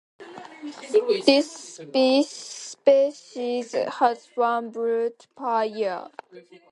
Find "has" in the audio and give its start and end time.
3.73-4.29